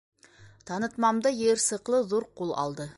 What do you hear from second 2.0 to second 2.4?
ҙур